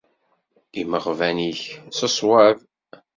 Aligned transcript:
Imeɣban-ik 0.81 1.61
s 1.97 1.99
ṣṣwab. 2.11 2.57